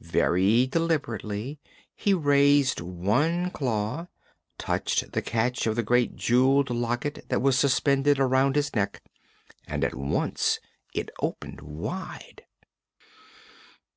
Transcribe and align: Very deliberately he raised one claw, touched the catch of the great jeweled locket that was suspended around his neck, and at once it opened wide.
Very 0.00 0.66
deliberately 0.66 1.60
he 1.94 2.14
raised 2.14 2.80
one 2.80 3.52
claw, 3.52 4.08
touched 4.58 5.12
the 5.12 5.22
catch 5.22 5.68
of 5.68 5.76
the 5.76 5.84
great 5.84 6.16
jeweled 6.16 6.68
locket 6.68 7.24
that 7.28 7.40
was 7.40 7.56
suspended 7.56 8.18
around 8.18 8.56
his 8.56 8.74
neck, 8.74 9.04
and 9.68 9.84
at 9.84 9.94
once 9.94 10.58
it 10.94 11.10
opened 11.22 11.60
wide. 11.60 12.42